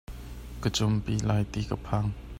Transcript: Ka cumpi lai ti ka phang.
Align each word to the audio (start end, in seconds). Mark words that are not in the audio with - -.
Ka 0.61 0.69
cumpi 0.75 1.13
lai 1.27 1.43
ti 1.51 1.59
ka 1.69 1.75
phang. 1.85 2.09